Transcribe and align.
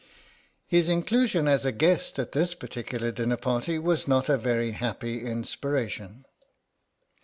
His 0.65 0.89
inclusion 0.89 1.47
as 1.47 1.63
a 1.63 1.71
guest 1.71 2.17
at 2.17 2.31
this 2.31 2.55
particular 2.55 3.11
dinner 3.11 3.37
party 3.37 3.77
was 3.77 4.07
not 4.07 4.29
a 4.29 4.37
very 4.39 4.71
happy 4.71 5.23
inspiration. 5.23 6.25